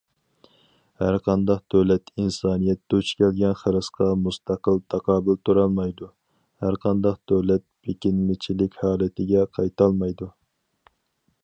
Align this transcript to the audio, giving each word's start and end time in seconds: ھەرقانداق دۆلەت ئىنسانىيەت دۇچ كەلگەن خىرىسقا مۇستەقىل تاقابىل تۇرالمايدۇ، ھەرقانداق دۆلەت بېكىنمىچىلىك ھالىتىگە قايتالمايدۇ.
ھەرقانداق 1.01 1.59
دۆلەت 1.73 2.09
ئىنسانىيەت 2.23 2.81
دۇچ 2.93 3.11
كەلگەن 3.19 3.53
خىرىسقا 3.61 4.07
مۇستەقىل 4.23 4.81
تاقابىل 4.95 5.39
تۇرالمايدۇ، 5.51 6.11
ھەرقانداق 6.67 7.23
دۆلەت 7.35 7.67
بېكىنمىچىلىك 7.89 8.83
ھالىتىگە 8.87 9.47
قايتالمايدۇ. 9.59 10.35